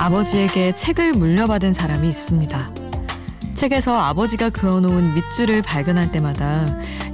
아버지에게 0.00 0.74
책을 0.74 1.12
물려받은 1.12 1.74
사람이 1.74 2.08
있습니다. 2.08 2.70
책에서 3.54 4.00
아버지가 4.00 4.48
그어놓은 4.48 5.14
밑줄을 5.14 5.60
발견할 5.60 6.10
때마다 6.10 6.64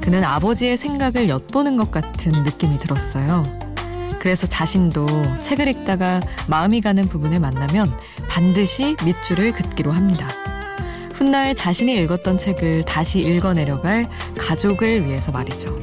그는 0.01 0.23
아버지의 0.23 0.77
생각을 0.77 1.29
엿보는 1.29 1.77
것 1.77 1.91
같은 1.91 2.31
느낌이 2.45 2.79
들었어요. 2.79 3.43
그래서 4.21 4.47
자신도 4.47 5.05
책을 5.41 5.67
읽다가 5.67 6.21
마음이 6.47 6.81
가는 6.81 7.03
부분을 7.03 7.41
만나면 7.41 7.93
반드시 8.29 8.95
밑줄을 9.05 9.51
긋기로 9.51 9.91
합니다. 9.91 10.29
훗날 11.13 11.57
자신이 11.57 11.93
읽었던 12.05 12.39
책을 12.39 12.85
다시 12.85 13.19
읽어내려갈 13.19 14.09
가족을 14.39 15.07
위해서 15.07 15.33
말이죠. 15.33 15.77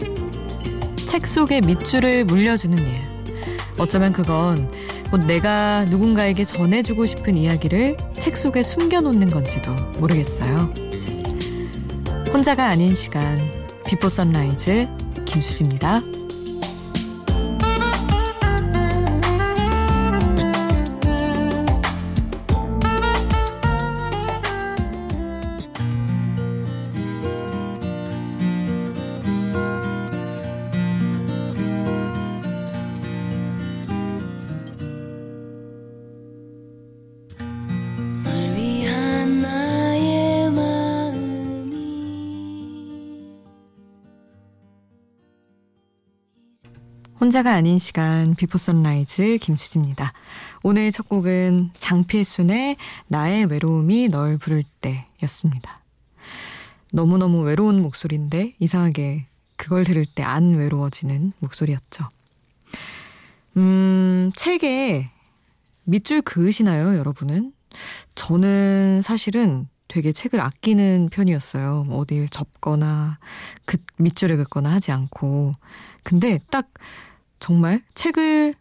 책 0.96 1.28
속에 1.28 1.60
밑줄을 1.60 2.24
물려주는 2.24 2.78
일. 2.78 2.94
어쩌면 3.78 4.14
그건 4.14 4.72
내가 5.22 5.86
누군가에게 5.86 6.46
전해주고 6.46 7.06
싶은 7.06 7.38
이야기를 7.38 7.98
책 8.14 8.38
속에 8.38 8.64
숨겨놓는 8.64 9.30
건지도 9.30 9.74
모르겠어요. 10.00 10.74
혼자가 12.34 12.68
아닌 12.68 12.94
시간, 12.94 13.38
비포 13.86 14.10
선라이즈 14.10 14.88
김수지입니다. 15.26 16.02
혼자가 47.24 47.54
아닌 47.54 47.78
시간 47.78 48.36
비포 48.36 48.58
선라이즈 48.58 49.38
김수지입니다. 49.38 50.12
오늘 50.62 50.92
첫 50.92 51.08
곡은 51.08 51.70
장필순의 51.78 52.76
나의 53.08 53.46
외로움이 53.46 54.10
널 54.10 54.38
부를 54.38 54.62
때였습니다. 54.82 55.78
너무너무 56.92 57.40
외로운 57.44 57.82
목소리인데 57.82 58.56
이상하게 58.60 59.28
그걸 59.56 59.86
들을 59.86 60.04
때 60.04 60.22
안 60.22 60.56
외로워지는 60.56 61.32
목소리였죠. 61.40 62.10
음, 63.56 64.30
책에 64.36 65.10
밑줄 65.86 66.24
그으시나요, 66.24 66.98
여러분은? 66.98 67.54
저는 68.16 69.02
사실은 69.02 69.70
되게 69.88 70.12
책을 70.12 70.42
아끼는 70.42 71.08
편이었어요. 71.10 71.88
어딜 71.90 72.28
접거나 72.28 73.18
그 73.64 73.78
밑줄을 73.96 74.36
긋거나 74.36 74.70
하지 74.74 74.92
않고. 74.92 75.54
근데 76.04 76.38
딱 76.52 76.68
정말 77.44 77.84
책을 77.94 78.56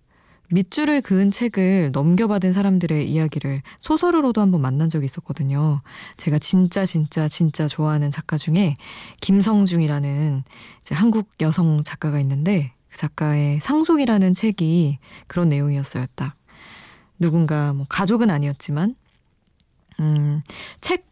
밑줄을 0.50 1.02
그은 1.02 1.30
책을 1.30 1.92
넘겨받은 1.92 2.52
사람들의 2.52 3.08
이야기를 3.08 3.62
소설으로도 3.80 4.40
한번 4.40 4.60
만난 4.60 4.90
적이 4.90 5.04
있었거든요. 5.04 5.82
제가 6.16 6.40
진짜 6.40 6.84
진짜 6.84 7.28
진짜 7.28 7.68
좋아하는 7.68 8.10
작가 8.10 8.36
중에 8.36 8.74
김성중이라는 9.20 10.42
한국 10.90 11.28
여성 11.40 11.84
작가가 11.84 12.18
있는데 12.18 12.72
그 12.88 12.98
작가의 12.98 13.60
상속이라는 13.60 14.34
책이 14.34 14.98
그런 15.28 15.48
내용이었어요. 15.48 16.06
딱 16.16 16.34
누군가 17.20 17.72
뭐 17.72 17.86
가족은 17.88 18.30
아니었지만 18.30 18.96
음, 20.00 20.42
책 20.80 21.06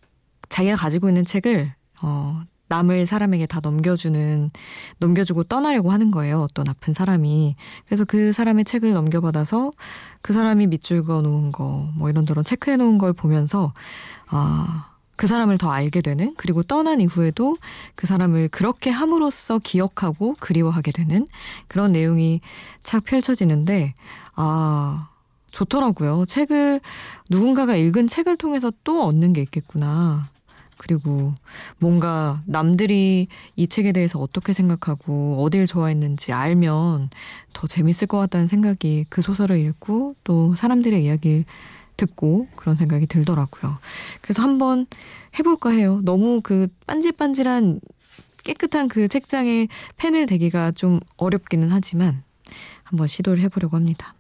자기가 0.49 0.75
가지고 0.75 1.07
있는 1.07 1.25
책을 1.25 1.73
어, 2.03 2.43
남을 2.71 3.05
사람에게 3.05 3.47
다 3.47 3.61
넘겨주는, 3.61 4.51
넘겨주고 4.99 5.45
떠나려고 5.45 5.91
하는 5.91 6.11
거예요. 6.11 6.41
어떤 6.41 6.69
아픈 6.69 6.95
사람이. 6.95 7.57
그래서 7.87 8.05
그 8.05 8.33
사람의 8.33 8.65
책을 8.65 8.93
넘겨받아서 8.95 9.73
그 10.23 10.33
사람이 10.33 10.69
밑줄 10.69 11.03
그어 11.03 11.21
놓은 11.21 11.53
거, 11.53 11.91
뭐 11.97 12.09
이런저런 12.09 12.45
체크해 12.45 12.77
놓은 12.77 12.99
걸 12.99 13.13
보면서, 13.13 13.75
아, 14.29 14.87
그 15.17 15.27
사람을 15.27 15.59
더 15.59 15.71
알게 15.71 16.01
되는, 16.01 16.33
그리고 16.37 16.63
떠난 16.63 17.01
이후에도 17.01 17.57
그 17.97 18.07
사람을 18.07 18.49
그렇게 18.49 18.89
함으로써 18.91 19.59
기억하고 19.59 20.37
그리워하게 20.39 20.93
되는 20.93 21.27
그런 21.67 21.93
내용이 21.93 22.41
착 22.83 23.05
펼쳐지는데, 23.05 23.95
아, 24.37 25.09
좋더라고요. 25.51 26.25
책을, 26.27 26.81
누군가가 27.29 27.75
읽은 27.75 28.07
책을 28.07 28.37
통해서 28.37 28.73
또 28.85 29.05
얻는 29.05 29.33
게 29.33 29.43
있겠구나. 29.43 30.29
그리고 30.81 31.35
뭔가 31.79 32.43
남들이 32.47 33.29
이 33.55 33.69
책에 33.69 33.93
대해서 33.93 34.19
어떻게 34.19 34.55
생각하고 34.55 35.45
어딜 35.45 35.67
좋아했는지 35.67 36.33
알면 36.33 37.11
더 37.53 37.67
재밌을 37.67 38.07
것 38.07 38.17
같다는 38.17 38.47
생각이 38.47 39.05
그 39.11 39.21
소설을 39.21 39.59
읽고 39.59 40.15
또 40.25 40.55
사람들의 40.55 41.05
이야기를 41.05 41.45
듣고 41.99 42.49
그런 42.57 42.77
생각이 42.77 43.05
들더라고요. 43.05 43.77
그래서 44.23 44.43
한번 44.43 44.87
해볼까 45.39 45.69
해요. 45.69 46.01
너무 46.03 46.41
그 46.41 46.69
반질반질한 46.87 47.81
깨끗한 48.45 48.89
그 48.89 49.07
책장에 49.07 49.69
펜을 49.99 50.25
대기가 50.25 50.71
좀 50.71 50.99
어렵기는 51.19 51.69
하지만 51.71 52.23
한번 52.85 53.07
시도를 53.07 53.43
해보려고 53.43 53.77
합니다. 53.77 54.15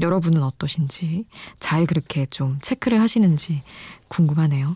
여러분은 0.00 0.42
어떠신지 0.42 1.26
잘 1.58 1.84
그렇게 1.84 2.24
좀 2.24 2.58
체크를 2.62 3.02
하시는지 3.02 3.60
궁금하네요. 4.08 4.74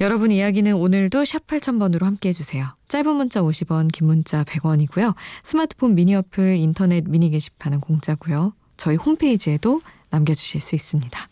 여러분 0.00 0.30
이야기는 0.30 0.74
오늘도 0.74 1.24
샵 1.24 1.46
8000번으로 1.46 2.02
함께 2.02 2.28
해주세요. 2.28 2.68
짧은 2.86 3.16
문자 3.16 3.40
50원, 3.42 3.90
긴 3.92 4.06
문자 4.06 4.44
100원이고요. 4.44 5.14
스마트폰 5.42 5.96
미니 5.96 6.14
어플, 6.14 6.56
인터넷 6.56 7.04
미니 7.08 7.30
게시판은 7.30 7.80
공짜고요. 7.80 8.52
저희 8.76 8.94
홈페이지에도 8.94 9.80
남겨주실 10.10 10.60
수 10.60 10.76
있습니다. 10.76 11.28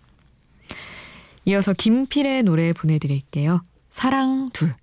이어서 1.44 1.72
김필의 1.72 2.42
노래 2.42 2.72
보내드릴게요. 2.72 3.62
사랑 3.88 4.50
둘. 4.52 4.74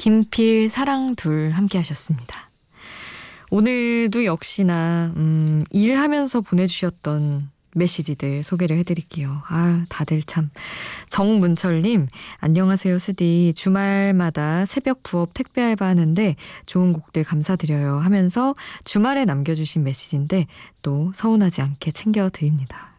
김필 0.00 0.70
사랑 0.70 1.14
둘 1.14 1.50
함께 1.50 1.76
하셨습니다. 1.76 2.48
오늘도 3.50 4.24
역시나 4.24 5.12
음, 5.14 5.62
일하면서 5.68 6.40
보내주셨던 6.40 7.50
메시지들 7.74 8.42
소개를 8.42 8.78
해드릴게요. 8.78 9.42
아, 9.46 9.84
다들 9.90 10.22
참. 10.22 10.48
정문철님, 11.10 12.08
안녕하세요, 12.38 12.98
수디. 12.98 13.52
주말마다 13.54 14.64
새벽 14.64 15.02
부업 15.02 15.34
택배 15.34 15.62
알바 15.62 15.84
하는데 15.84 16.34
좋은 16.64 16.94
곡들 16.94 17.22
감사드려요 17.22 17.98
하면서 17.98 18.54
주말에 18.84 19.26
남겨주신 19.26 19.84
메시지인데 19.84 20.46
또 20.80 21.12
서운하지 21.14 21.60
않게 21.60 21.92
챙겨드립니다. 21.92 22.89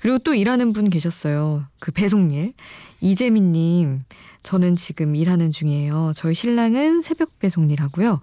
그리고 0.00 0.18
또 0.18 0.34
일하는 0.34 0.72
분 0.72 0.90
계셨어요. 0.90 1.64
그 1.78 1.92
배송일. 1.92 2.54
이재민님, 3.00 4.00
저는 4.42 4.76
지금 4.76 5.14
일하는 5.14 5.50
중이에요. 5.50 6.12
저희 6.16 6.34
신랑은 6.34 7.02
새벽 7.02 7.38
배송 7.38 7.68
일 7.70 7.82
하고요. 7.82 8.20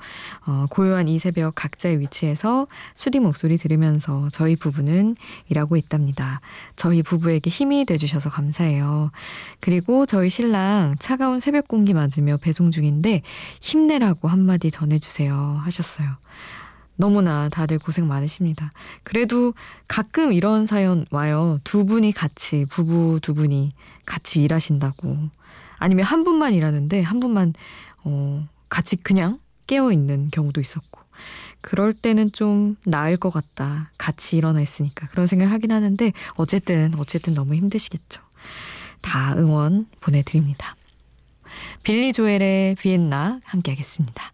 어, 0.47 0.65
고요한 0.69 1.07
이 1.07 1.19
새벽 1.19 1.55
각자의 1.55 1.99
위치에서 1.99 2.67
수디 2.95 3.19
목소리 3.19 3.57
들으면서 3.57 4.29
저희 4.31 4.55
부부는 4.55 5.15
일하고 5.49 5.77
있답니다. 5.77 6.41
저희 6.75 7.03
부부에게 7.03 7.49
힘이 7.49 7.85
돼주셔서 7.85 8.29
감사해요. 8.29 9.11
그리고 9.59 10.05
저희 10.05 10.29
신랑 10.29 10.95
차가운 10.99 11.39
새벽 11.39 11.67
공기 11.67 11.93
맞으며 11.93 12.37
배송 12.37 12.71
중인데 12.71 13.21
힘내라고 13.61 14.27
한마디 14.27 14.71
전해주세요 14.71 15.61
하셨어요. 15.63 16.09
너무나 16.95 17.49
다들 17.49 17.79
고생 17.79 18.07
많으십니다. 18.07 18.69
그래도 19.03 19.53
가끔 19.87 20.33
이런 20.33 20.65
사연 20.65 21.05
와요. 21.11 21.59
두 21.63 21.85
분이 21.85 22.11
같이, 22.11 22.65
부부 22.69 23.19
두 23.21 23.33
분이 23.33 23.71
같이 24.05 24.43
일하신다고. 24.43 25.17
아니면 25.77 26.05
한 26.05 26.23
분만 26.23 26.53
일하는데 26.53 27.01
한 27.01 27.19
분만, 27.19 27.53
어, 28.03 28.47
같이 28.69 28.95
그냥 28.95 29.39
깨어 29.67 29.91
있는 29.91 30.29
경우도 30.31 30.61
있었고. 30.61 31.01
그럴 31.61 31.93
때는 31.93 32.31
좀 32.31 32.75
나을 32.85 33.17
것 33.17 33.31
같다. 33.31 33.91
같이 33.97 34.37
일어나 34.37 34.61
있으니까. 34.61 35.07
그런 35.07 35.27
생각 35.27 35.47
하긴 35.47 35.71
하는데, 35.71 36.11
어쨌든, 36.35 36.93
어쨌든 36.97 37.33
너무 37.33 37.55
힘드시겠죠. 37.55 38.21
다 39.01 39.33
응원 39.37 39.87
보내드립니다. 40.01 40.75
빌리 41.83 42.13
조엘의 42.13 42.75
비엔나 42.75 43.39
함께 43.45 43.71
하겠습니다. 43.71 44.29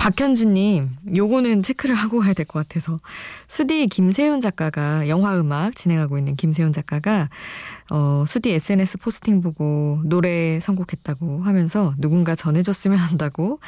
박현주님, 0.00 0.96
요거는 1.14 1.62
체크를 1.62 1.94
하고 1.94 2.20
가야 2.20 2.32
될 2.32 2.46
것 2.46 2.66
같아서. 2.66 2.98
수디 3.48 3.86
김세훈 3.88 4.40
작가가, 4.40 5.06
영화음악 5.08 5.76
진행하고 5.76 6.16
있는 6.16 6.36
김세훈 6.36 6.72
작가가, 6.72 7.28
어, 7.90 8.24
수디 8.26 8.50
SNS 8.50 8.96
포스팅 8.96 9.42
보고 9.42 10.00
노래 10.06 10.58
선곡했다고 10.60 11.42
하면서 11.42 11.92
누군가 11.98 12.34
전해줬으면 12.34 12.96
한다고 12.96 13.60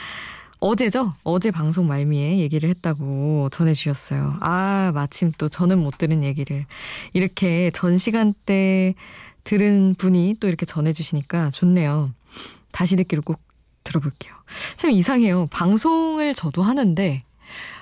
어제죠? 0.58 1.12
어제 1.22 1.50
방송 1.50 1.86
말미에 1.86 2.38
얘기를 2.38 2.70
했다고 2.70 3.50
전해주셨어요. 3.52 4.36
아, 4.40 4.90
마침 4.94 5.32
또 5.36 5.50
저는 5.50 5.78
못 5.80 5.98
들은 5.98 6.22
얘기를 6.22 6.64
이렇게 7.12 7.70
전 7.74 7.98
시간대 7.98 8.94
들은 9.44 9.94
분이 9.98 10.36
또 10.40 10.48
이렇게 10.48 10.64
전해주시니까 10.64 11.50
좋네요. 11.50 12.08
다시 12.70 12.96
듣기로 12.96 13.20
꼭 13.20 13.38
들어볼게요. 13.84 14.34
참 14.76 14.90
이상해요. 14.90 15.48
방송을 15.50 16.34
저도 16.34 16.62
하는데, 16.62 17.18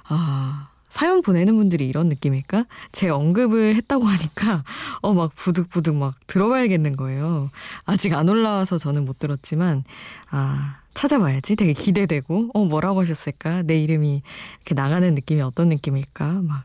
아, 0.08 0.64
사연 0.88 1.22
보내는 1.22 1.56
분들이 1.56 1.86
이런 1.86 2.08
느낌일까? 2.08 2.66
제 2.92 3.08
언급을 3.08 3.76
했다고 3.76 4.04
하니까, 4.04 4.64
어, 5.02 5.14
막 5.14 5.34
부득부득 5.34 5.94
막 5.94 6.14
들어봐야겠는 6.26 6.96
거예요. 6.96 7.50
아직 7.84 8.12
안 8.14 8.28
올라와서 8.28 8.76
저는 8.76 9.04
못 9.04 9.18
들었지만, 9.18 9.84
아, 10.30 10.80
찾아봐야지. 10.94 11.54
되게 11.54 11.72
기대되고, 11.72 12.50
어, 12.52 12.64
뭐라고 12.64 13.00
하셨을까? 13.00 13.62
내 13.62 13.80
이름이 13.80 14.22
이렇게 14.56 14.74
나가는 14.74 15.14
느낌이 15.14 15.40
어떤 15.40 15.68
느낌일까? 15.68 16.42
막 16.42 16.64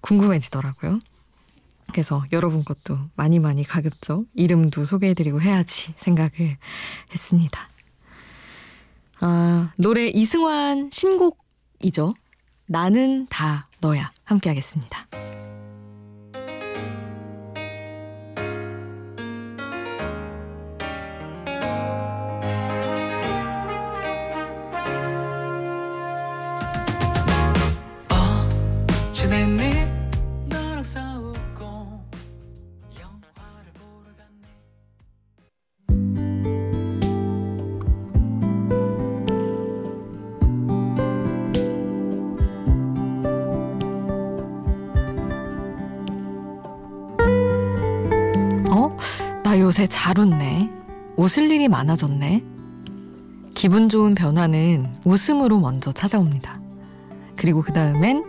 궁금해지더라고요. 0.00 1.00
그래서 1.92 2.22
여러분 2.32 2.64
것도 2.64 2.98
많이 3.16 3.40
많이 3.40 3.64
가급적 3.64 4.24
이름도 4.34 4.84
소개해드리고 4.84 5.42
해야지 5.42 5.92
생각을 5.96 6.56
했습니다. 7.12 7.68
아, 9.20 9.72
노래 9.76 10.06
이승환 10.08 10.90
신곡이죠. 10.92 12.14
나는 12.66 13.26
다 13.28 13.66
너야. 13.80 14.10
함께 14.24 14.48
하겠습니다. 14.50 15.06
요새 49.70 49.86
잘 49.86 50.18
웃네. 50.18 50.68
웃을 51.16 51.48
일이 51.48 51.68
많아졌네. 51.68 52.42
기분 53.54 53.88
좋은 53.88 54.16
변화는 54.16 54.88
웃음으로 55.04 55.60
먼저 55.60 55.92
찾아옵니다. 55.92 56.60
그리고 57.36 57.62
그 57.62 57.72
다음엔 57.72 58.24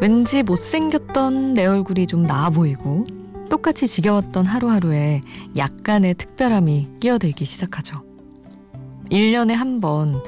왠지 0.00 0.44
못생겼던 0.44 1.54
내 1.54 1.66
얼굴이 1.66 2.06
좀 2.06 2.24
나아 2.24 2.50
보이고 2.50 3.04
똑같이 3.50 3.88
지겨웠던 3.88 4.46
하루하루에 4.46 5.22
약간의 5.56 6.14
특별함이 6.14 6.90
끼어들기 7.00 7.44
시작하죠. 7.44 7.96
1년에 9.10 9.54
한 9.54 9.80
번, 9.80 10.22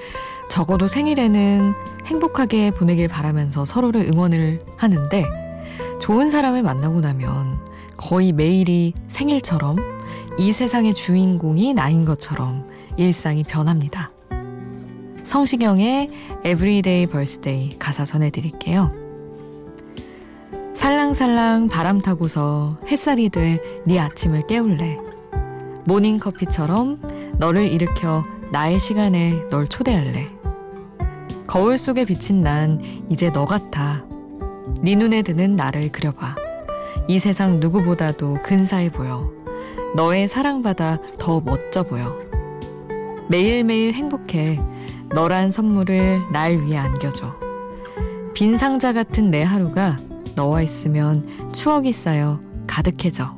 적어도 0.51 0.89
생일에는 0.89 1.73
행복하게 2.07 2.73
보내길 2.73 3.07
바라면서 3.07 3.65
서로를 3.65 4.11
응원을 4.13 4.59
하는데 4.77 5.25
좋은 6.01 6.31
사람을 6.31 6.65
만나고 6.65 7.01
나면 7.01 7.61
거의 7.97 8.33
매일이 8.33 8.95
생일처럼 9.07 9.98
이 10.39 10.53
세상의 10.53 10.95
주인공이 10.95 11.75
나인 11.75 12.05
것처럼 12.05 12.69
일상이 12.97 13.43
변합니다. 13.43 14.13
성시경의 15.25 16.11
Everyday 16.45 17.07
Birthday 17.07 17.77
가사 17.79 18.05
전해드릴게요. 18.05 18.89
살랑살랑 20.75 21.69
바람 21.69 22.01
타고서 22.01 22.77
햇살이 22.87 23.29
돼 23.31 23.59
네 23.85 23.99
아침을 23.99 24.47
깨울래. 24.47 24.97
모닝커피처럼 25.85 27.35
너를 27.39 27.73
일으켜 27.73 28.23
나의 28.53 28.79
시간에 28.79 29.43
널 29.51 29.67
초대할래. 29.67 30.29
거울 31.47 31.79
속에 31.79 32.05
비친 32.05 32.43
난 32.43 32.81
이제 33.09 33.31
너 33.33 33.45
같아. 33.45 34.05
네 34.83 34.95
눈에 34.95 35.23
드는 35.23 35.57
나를 35.57 35.91
그려봐. 35.91 36.37
이 37.09 37.19
세상 37.19 37.59
누구보다도 37.59 38.39
근사해 38.45 38.93
보여. 38.93 39.38
너의 39.95 40.29
사랑받아 40.29 41.01
더 41.19 41.41
멋져 41.41 41.83
보여. 41.83 42.09
매일매일 43.29 43.95
행복해. 43.95 44.59
너란 45.15 45.51
선물을 45.51 46.33
날 46.33 46.61
위해 46.61 46.77
안겨줘. 46.77 47.29
빈 48.35 48.57
상자 48.57 48.93
같은 48.93 49.31
내 49.31 49.43
하루가 49.43 49.97
너와 50.37 50.63
있으면 50.63 51.27
추억이 51.53 51.93
쌓여 51.93 52.41
가득해져. 52.67 53.38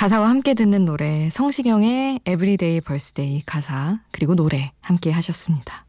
가사와 0.00 0.30
함께 0.30 0.54
듣는 0.54 0.86
노래 0.86 1.28
성시경의 1.28 2.20
Everyday 2.26 2.80
Birthday 2.80 3.42
가사 3.44 4.00
그리고 4.12 4.34
노래 4.34 4.72
함께 4.80 5.10
하셨습니다. 5.10 5.84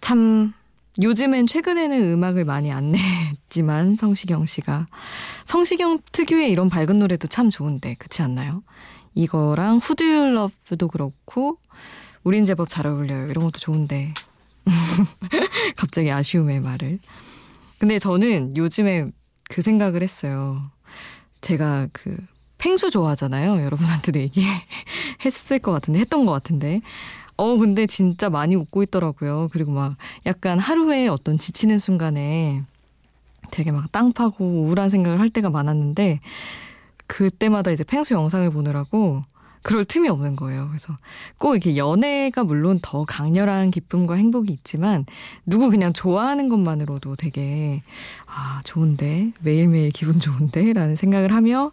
참 0.00 0.52
요즘엔 1.00 1.46
최근에는 1.46 2.14
음악을 2.14 2.44
많이 2.44 2.72
안 2.72 2.90
냈지만 2.90 3.94
성시경 3.94 4.44
씨가 4.44 4.86
성시경 5.44 6.00
특유의 6.10 6.50
이런 6.50 6.68
밝은 6.68 6.98
노래도 6.98 7.28
참 7.28 7.48
좋은데 7.48 7.94
그렇지 7.94 8.22
않나요? 8.22 8.64
이거랑 9.14 9.76
후드율 9.76 10.34
러브도 10.34 10.88
그렇고 10.88 11.58
우린 12.24 12.44
제법 12.44 12.68
잘 12.68 12.88
어울려요 12.88 13.28
이런 13.28 13.44
것도 13.44 13.60
좋은데 13.60 14.14
갑자기 15.76 16.10
아쉬움의 16.10 16.58
말을 16.58 16.98
근데 17.78 18.00
저는 18.00 18.56
요즘에 18.56 19.12
그 19.48 19.62
생각을 19.62 20.02
했어요. 20.02 20.60
제가 21.40 21.86
그 21.92 22.16
펭수 22.62 22.90
좋아하잖아요. 22.90 23.64
여러분한테도 23.64 24.20
얘기했을 24.20 25.58
것 25.60 25.72
같은데, 25.72 25.98
했던 25.98 26.24
것 26.26 26.32
같은데. 26.32 26.80
어, 27.36 27.56
근데 27.56 27.88
진짜 27.88 28.30
많이 28.30 28.54
웃고 28.54 28.84
있더라고요. 28.84 29.48
그리고 29.52 29.72
막 29.72 29.96
약간 30.26 30.60
하루에 30.60 31.08
어떤 31.08 31.38
지치는 31.38 31.80
순간에 31.80 32.62
되게 33.50 33.72
막 33.72 33.90
땅 33.90 34.12
파고 34.12 34.44
우울한 34.44 34.90
생각을 34.90 35.18
할 35.18 35.28
때가 35.28 35.50
많았는데, 35.50 36.20
그때마다 37.08 37.72
이제 37.72 37.82
펭수 37.82 38.14
영상을 38.14 38.48
보느라고 38.50 39.22
그럴 39.62 39.84
틈이 39.84 40.08
없는 40.08 40.36
거예요. 40.36 40.68
그래서 40.68 40.94
꼭 41.38 41.54
이렇게 41.54 41.76
연애가 41.76 42.44
물론 42.44 42.78
더 42.82 43.04
강렬한 43.04 43.70
기쁨과 43.70 44.14
행복이 44.14 44.52
있지만 44.52 45.04
누구 45.46 45.70
그냥 45.70 45.92
좋아하는 45.92 46.48
것만으로도 46.48 47.16
되게 47.16 47.82
아, 48.26 48.60
좋은데 48.64 49.32
매일매일 49.40 49.90
기분 49.90 50.18
좋은데 50.20 50.72
라는 50.72 50.96
생각을 50.96 51.32
하며 51.32 51.72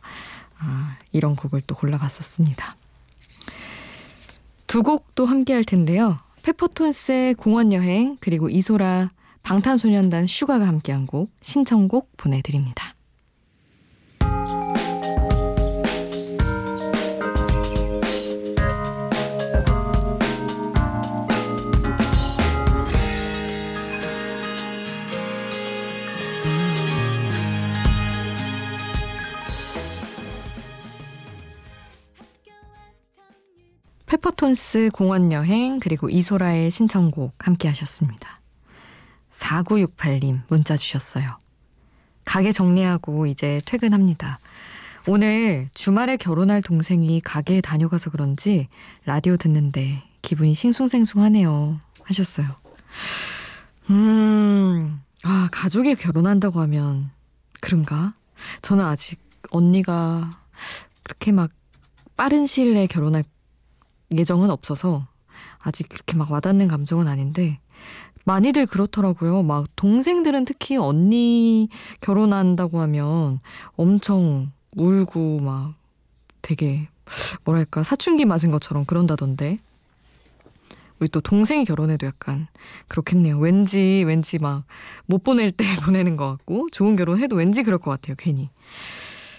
아, 0.60 0.98
이런 1.12 1.36
곡을 1.36 1.62
또 1.62 1.75
골라봤었습니다. 1.75 2.75
두 4.68 4.84
곡도 4.84 5.25
함께 5.25 5.54
할 5.54 5.63
텐데요. 5.63 6.18
페퍼톤스의 6.44 7.34
공원여행 7.36 8.18
그리고 8.20 8.50
이소라 8.50 9.10
방탄소년단 9.44 10.28
슈가가 10.28 10.68
함께한 10.68 11.08
곡 11.08 11.32
신청곡 11.42 12.16
보내드립니다. 12.18 12.94
페퍼톤스 34.20 34.90
공원 34.94 35.32
여행 35.32 35.80
그리고 35.80 36.10
이소라의 36.10 36.72
신청곡 36.72 37.36
함께 37.40 37.70
하셨습니다. 37.70 38.36
4968님 39.32 40.42
문자 40.50 40.76
주셨어요. 40.76 41.38
가게 42.26 42.52
정리하고 42.52 43.28
이제 43.28 43.60
퇴근합니다. 43.66 44.40
오늘 45.08 45.70
주말에 45.74 46.18
결혼할 46.18 46.62
동생이 46.62 47.22
가게에 47.22 47.62
다녀가서 47.62 48.10
그런지 48.10 48.68
라디오 49.06 49.38
듣는데 49.38 50.04
기분이 50.22 50.54
싱숭생숭하네요. 50.54 51.80
하셨어요. 52.04 52.48
음, 53.90 55.02
아, 55.24 55.48
가족이 55.52 55.96
결혼한다고 55.96 56.60
하면 56.62 57.10
그런가? 57.62 58.14
저는 58.62 58.84
아직 58.84 59.20
언니가 59.52 60.30
그렇게 61.04 61.32
막 61.32 61.52
빠른 62.18 62.46
시일 62.46 62.74
내에 62.74 62.86
결혼할 62.86 63.24
예정은 64.16 64.50
없어서 64.50 65.08
아직 65.60 65.89
그렇게 65.89 66.16
막 66.18 66.32
와닿는 66.32 66.68
감정은 66.68 67.08
아닌데 67.08 67.60
많이들 68.25 68.66
그렇더라고요. 68.66 69.44
막 69.44 69.68
동생들은 69.75 70.46
특히 70.46 70.78
언니 70.78 71.70
결혼한다고 72.01 72.80
하면 72.82 73.39
엄청 73.75 74.51
울고 74.75 75.39
막 75.39 75.74
되게 76.42 76.89
뭐랄까 77.44 77.84
사춘기 77.84 78.25
맞은 78.25 78.51
것처럼 78.51 78.86
그런다던데 78.86 79.58
우리 81.00 81.08
또 81.10 81.22
동생이 81.22 81.63
결혼해도 81.66 82.06
약간 82.06 82.48
그렇겠네요. 82.88 83.39
왠지 83.39 84.04
왠지 84.06 84.38
막 84.38 84.66
못 85.06 85.24
보낼 85.24 85.51
때 85.51 85.63
보내는 85.86 86.18
것 86.18 86.30
같고 86.30 86.68
좋은 86.72 86.96
결혼해도 86.96 87.36
왠지 87.36 87.63
그럴 87.63 87.80
것 87.80 87.89
같아요. 87.92 88.16
괜히 88.18 88.50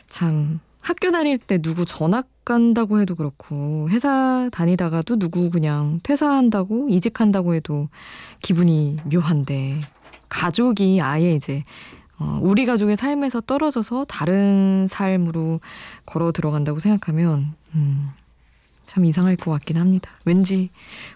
참 0.09 0.61
학교 0.81 1.11
다닐 1.11 1.39
때 1.39 1.59
누구 1.59 1.85
전학 1.85 2.29
간다고 2.45 3.01
해도 3.01 3.15
그렇고 3.15 3.89
회사 3.91 4.49
다니다가도 4.51 5.19
누구 5.19 5.51
그냥 5.51 6.01
퇴사한다고 6.03 6.89
이직한다고 6.89 7.55
해도 7.55 7.89
기분이 8.43 8.97
묘한데 9.05 9.81
가족이 10.29 11.01
아예 11.03 11.35
이제 11.35 11.63
어, 12.19 12.39
우리 12.43 12.67
가족의 12.67 12.97
삶에서 12.97 13.41
떨어져서 13.41 14.05
다른 14.07 14.87
삶으로 14.89 15.61
걸어 16.05 16.33
들어간다고 16.33 16.79
생각하면 16.79 17.55
음, 17.75 18.11
참 18.85 19.05
이상할 19.05 19.37
것 19.37 19.51
같긴 19.53 19.77
합니다. 19.77 20.11
왠지 20.25 20.71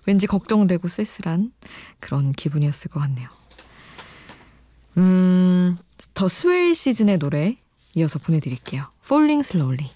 왠지 0.06 0.26
걱정되고 0.26 0.88
쓸쓸한 0.88 1.52
그런 2.00 2.32
기분이었을 2.32 2.90
것 2.90 3.00
같네요. 3.00 3.28
음, 4.96 5.76
더 6.14 6.28
스웨일 6.28 6.74
시즌의 6.74 7.18
노래 7.18 7.56
이어서 7.94 8.18
보내드릴게요. 8.18 8.93
Falling 9.06 9.44
Slowly. 9.44 9.90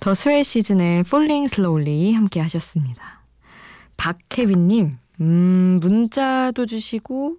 더 0.00 0.14
스웨이 0.14 0.42
시즌의 0.42 1.04
Falling 1.06 1.44
Slowly 1.44 2.14
함께 2.14 2.40
하셨습니다. 2.40 3.22
박혜빈님, 3.96 4.98
음, 5.22 5.78
문자도 5.80 6.66
주시고, 6.66 7.36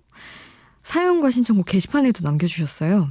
사연과 0.81 1.31
신청곡 1.31 1.65
게시판에도 1.65 2.23
남겨주셨어요. 2.23 3.09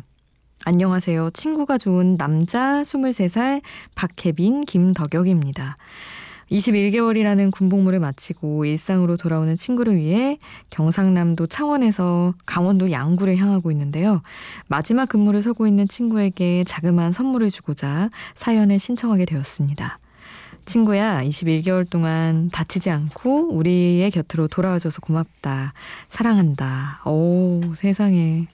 안녕하세요. 0.64 1.30
친구가 1.30 1.76
좋은 1.76 2.16
남자 2.16 2.82
23살 2.82 3.60
박혜빈 3.94 4.64
김덕혁입니다. 4.64 5.76
21개월이라는 6.50 7.50
군복무를 7.50 7.98
마치고 7.98 8.64
일상으로 8.64 9.16
돌아오는 9.16 9.56
친구를 9.56 9.96
위해 9.96 10.38
경상남도 10.70 11.46
창원에서 11.46 12.34
강원도 12.46 12.90
양구를 12.90 13.36
향하고 13.36 13.70
있는데요. 13.72 14.22
마지막 14.68 15.08
근무를 15.08 15.42
서고 15.42 15.66
있는 15.66 15.88
친구에게 15.88 16.64
자그마한 16.64 17.12
선물을 17.12 17.50
주고자 17.50 18.10
사연을 18.34 18.78
신청하게 18.78 19.24
되었습니다. 19.24 19.98
친구야, 20.64 21.22
21개월 21.24 21.88
동안 21.88 22.50
다치지 22.50 22.90
않고 22.90 23.52
우리의 23.52 24.10
곁으로 24.10 24.48
돌아와줘서 24.48 25.00
고맙다. 25.00 25.72
사랑한다. 26.08 27.02
오, 27.06 27.60
세상에. 27.74 28.46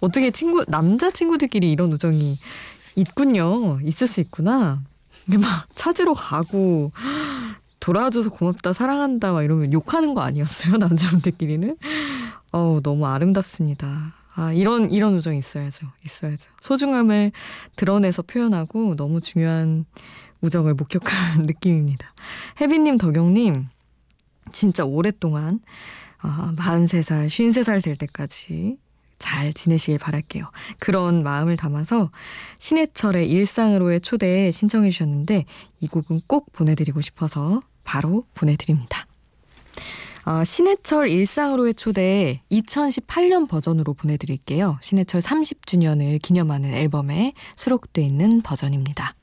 어떻게 0.00 0.30
친구, 0.30 0.64
남자 0.68 1.10
친구들끼리 1.10 1.70
이런 1.70 1.92
우정이 1.92 2.38
있군요. 2.96 3.80
있을 3.82 4.06
수 4.06 4.20
있구나. 4.20 4.80
막 5.26 5.66
찾으러 5.74 6.12
가고, 6.12 6.92
돌아와줘서 7.80 8.30
고맙다, 8.30 8.72
사랑한다, 8.72 9.32
막 9.32 9.42
이러면 9.42 9.72
욕하는 9.72 10.14
거 10.14 10.20
아니었어요? 10.20 10.76
남자분들끼리는? 10.78 11.76
어우, 12.52 12.82
너무 12.82 13.06
아름답습니다. 13.06 14.14
아, 14.36 14.52
이런, 14.52 14.90
이런 14.90 15.14
우정 15.14 15.34
있어야죠. 15.34 15.86
있어야죠. 16.04 16.50
소중함을 16.60 17.32
드러내서 17.76 18.22
표현하고 18.22 18.96
너무 18.96 19.20
중요한 19.20 19.86
우정을 20.44 20.74
목격한 20.74 21.42
느낌입니다. 21.46 22.12
혜빈님, 22.60 22.98
덕영님, 22.98 23.66
진짜 24.52 24.84
오랫동안 24.84 25.60
아, 26.20 26.54
43살, 26.56 27.26
53살 27.26 27.82
될 27.82 27.96
때까지 27.96 28.78
잘 29.18 29.52
지내시길 29.52 29.98
바랄게요. 29.98 30.50
그런 30.78 31.22
마음을 31.22 31.56
담아서 31.56 32.10
신해철의 32.58 33.28
일상으로의 33.30 34.00
초대에 34.00 34.50
신청해 34.50 34.90
주셨는데 34.90 35.44
이 35.80 35.86
곡은 35.86 36.22
꼭 36.26 36.52
보내드리고 36.52 37.00
싶어서 37.00 37.60
바로 37.84 38.26
보내드립니다. 38.34 39.06
어, 40.26 40.42
신해철 40.42 41.08
일상으로의 41.08 41.74
초대 41.74 42.42
2018년 42.50 43.46
버전으로 43.46 43.92
보내드릴게요. 43.92 44.78
신해철 44.80 45.20
30주년을 45.20 46.20
기념하는 46.22 46.72
앨범에 46.72 47.34
수록돼 47.56 48.02
있는 48.02 48.40
버전입니다. 48.40 49.14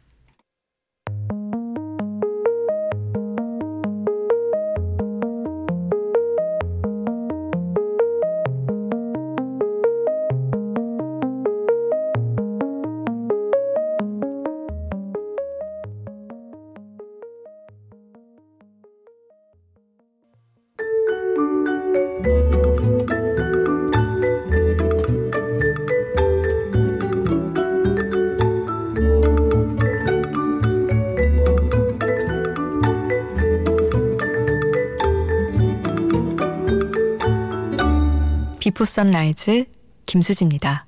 비포 38.71 38.85
선라이즈 38.85 39.65
김수지입니다. 40.05 40.85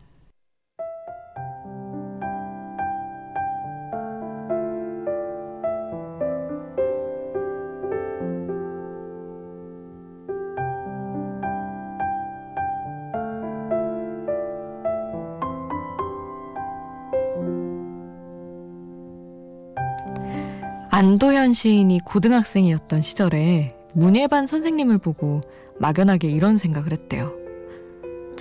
안도현 20.90 21.52
시인이 21.52 22.00
고등학생이었던 22.06 23.02
시절에 23.02 23.72
문예반 23.92 24.48
선생님을 24.48 25.00
보고 25.00 25.42
막연하게 25.80 26.30
이런 26.30 26.58
생각을 26.58 26.94
했대요. 26.94 27.43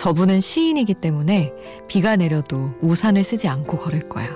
저분은 0.02 0.40
시인이기 0.40 0.94
때문에 0.94 1.50
비가 1.86 2.16
내려도 2.16 2.74
우산을 2.80 3.22
쓰지 3.22 3.46
않고 3.46 3.76
걸을 3.78 4.08
거야. 4.08 4.26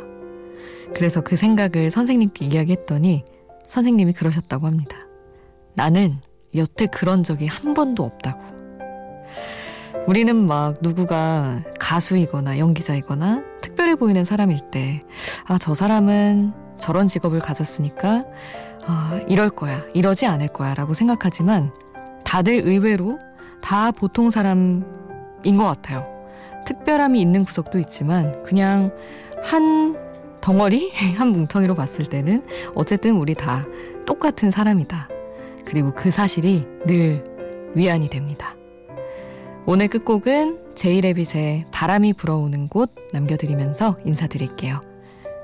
그래서 0.95 1.23
그 1.23 1.35
생각을 1.35 1.91
선생님께 1.91 2.45
이야기했더니 2.45 3.25
선생님이 3.67 4.13
그러셨다고 4.13 4.69
합니다. 4.69 4.97
나는 5.75 6.21
여태 6.55 6.87
그런 6.87 7.25
적이 7.25 7.49
한 7.49 7.75
번도 7.75 8.05
없다고. 8.05 8.41
우리는 10.07 10.47
막 10.47 10.77
누구가 10.83 11.65
가수이거나 11.81 12.61
연기자이거나 12.61 13.43
특별해 13.61 13.97
보이는 13.97 14.23
사람일 14.23 14.71
때, 14.71 15.01
아, 15.47 15.59
저 15.59 15.75
사람은 15.75 16.53
저런 16.79 17.09
직업을 17.09 17.41
가졌으니까, 17.41 18.23
아, 18.87 19.21
이럴 19.27 19.51
거야, 19.51 19.85
이러지 19.95 20.27
않을 20.27 20.47
거야 20.47 20.75
라고 20.75 20.95
생각하지만 20.95 21.75
다들 22.25 22.55
의외로 22.65 23.19
다 23.61 23.91
보통 23.91 24.31
사람 24.31 24.85
인 24.95 25.06
것 25.55 25.65
같아요. 25.65 26.03
특별함이 26.67 27.21
있는 27.21 27.45
구석도 27.45 27.79
있지만 27.79 28.43
그냥 28.43 28.91
한 29.45 29.97
덩어리? 30.41 30.91
한 31.17 31.29
뭉텅이로 31.29 31.75
봤을 31.75 32.07
때는 32.07 32.41
어쨌든 32.75 33.17
우리 33.17 33.35
다 33.35 33.65
똑같은 34.07 34.51
사람이다. 34.51 35.09
그리고 35.65 35.93
그 35.95 36.11
사실이 36.11 36.63
늘 36.87 37.23
위안이 37.75 38.09
됩니다. 38.09 38.55
오늘 39.67 39.89
끝곡은 39.89 40.75
제이레빗의 40.77 41.67
바람이 41.73 42.13
불어오는 42.13 42.69
곳 42.69 42.91
남겨드리면서 43.13 43.97
인사드릴게요. 44.05 44.81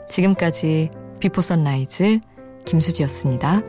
지금까지 0.09 0.91
비포 1.19 1.43
선라이즈 1.43 2.21
김수지였습니다. 2.65 3.63